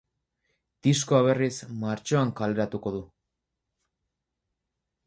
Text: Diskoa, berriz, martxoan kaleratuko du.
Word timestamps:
Diskoa, 0.87 1.19
berriz, 1.27 1.53
martxoan 1.83 2.33
kaleratuko 2.41 2.95
du. 2.99 3.03